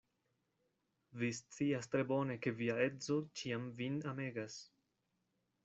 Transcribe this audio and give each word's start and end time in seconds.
Vi 1.23 1.29
scias 1.39 1.91
tre 1.95 2.03
bone, 2.13 2.39
ke 2.47 2.55
via 2.63 2.79
edzo 2.87 3.21
ĉiam 3.41 3.69
vin 3.83 4.01
amegas. 4.15 4.57